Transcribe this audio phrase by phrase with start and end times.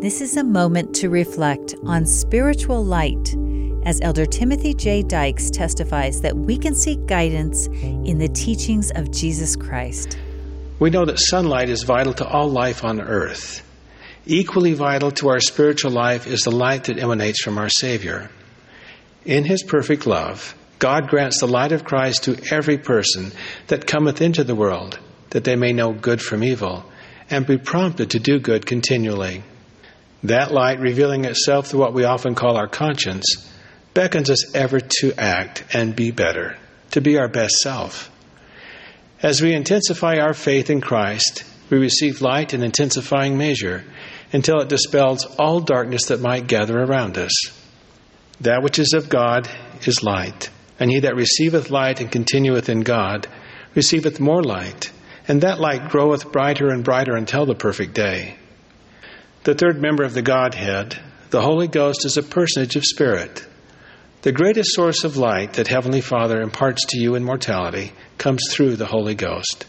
[0.00, 3.34] This is a moment to reflect on spiritual light
[3.84, 5.02] as Elder Timothy J.
[5.02, 10.16] Dyches testifies that we can seek guidance in the teachings of Jesus Christ.
[10.78, 13.68] We know that sunlight is vital to all life on earth.
[14.24, 18.30] Equally vital to our spiritual life is the light that emanates from our Savior.
[19.24, 23.32] In His perfect love, God grants the light of Christ to every person
[23.66, 26.84] that cometh into the world, that they may know good from evil,
[27.28, 29.42] and be prompted to do good continually.
[30.24, 33.52] That light, revealing itself through what we often call our conscience,
[33.94, 36.56] beckons us ever to act and be better,
[36.90, 38.10] to be our best self.
[39.22, 43.84] As we intensify our faith in Christ, we receive light in intensifying measure
[44.32, 47.32] until it dispels all darkness that might gather around us.
[48.40, 49.48] That which is of God
[49.86, 53.26] is light, and he that receiveth light and continueth in God
[53.74, 54.92] receiveth more light,
[55.26, 58.36] and that light groweth brighter and brighter until the perfect day.
[59.44, 60.98] The third member of the Godhead,
[61.30, 63.46] the Holy Ghost, is a personage of spirit.
[64.22, 68.76] The greatest source of light that Heavenly Father imparts to you in mortality comes through
[68.76, 69.64] the Holy Ghost,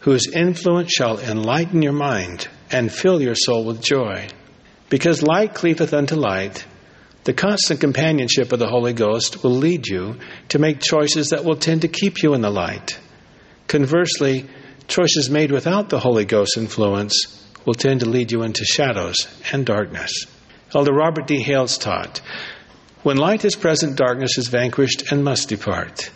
[0.00, 4.26] whose influence shall enlighten your mind and fill your soul with joy.
[4.88, 6.66] Because light cleaveth unto light,
[7.22, 10.16] the constant companionship of the Holy Ghost will lead you
[10.48, 12.98] to make choices that will tend to keep you in the light.
[13.68, 14.46] Conversely,
[14.88, 19.66] choices made without the Holy Ghost influence will tend to lead you into shadows and
[19.66, 20.26] darkness.
[20.74, 21.42] Elder Robert D.
[21.42, 22.20] Hales taught
[23.02, 26.10] When light is present, darkness is vanquished and must depart.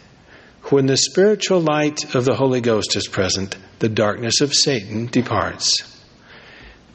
[0.70, 5.91] When the spiritual light of the Holy Ghost is present, the darkness of Satan departs.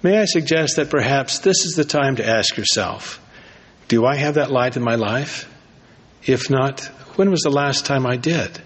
[0.01, 3.21] May I suggest that perhaps this is the time to ask yourself
[3.87, 5.47] Do I have that light in my life?
[6.25, 8.61] If not, when was the last time I did?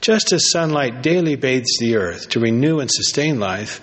[0.00, 3.80] Just as sunlight daily bathes the earth to renew and sustain life,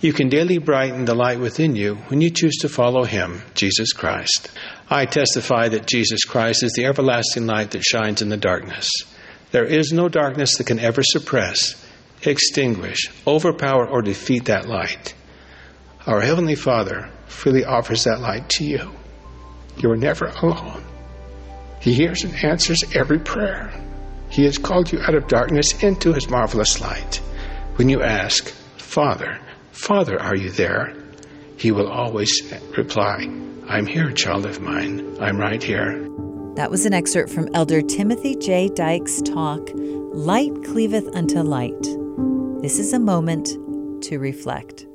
[0.00, 3.92] you can daily brighten the light within you when you choose to follow Him, Jesus
[3.92, 4.50] Christ.
[4.90, 8.90] I testify that Jesus Christ is the everlasting light that shines in the darkness.
[9.52, 11.82] There is no darkness that can ever suppress,
[12.22, 15.14] extinguish, overpower, or defeat that light.
[16.06, 18.92] Our Heavenly Father freely offers that light to you.
[19.78, 20.84] You are never alone.
[21.80, 23.72] He hears and answers every prayer.
[24.28, 27.16] He has called you out of darkness into His marvelous light.
[27.76, 29.40] When you ask, Father,
[29.76, 30.94] Father, are you there?
[31.58, 32.42] He will always
[32.76, 33.28] reply,
[33.68, 35.16] I'm here, child of mine.
[35.20, 36.08] I'm right here.
[36.56, 38.68] That was an excerpt from Elder Timothy J.
[38.70, 41.80] Dyches' talk, Light Cleaveth Unto Light.
[42.62, 43.48] This is a moment
[44.04, 44.86] to reflect.